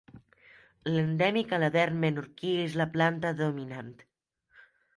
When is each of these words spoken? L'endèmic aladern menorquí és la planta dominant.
L'endèmic 0.93 1.53
aladern 1.59 2.01
menorquí 2.05 2.55
és 2.63 2.79
la 2.83 2.89
planta 2.97 3.35
dominant. 3.43 3.95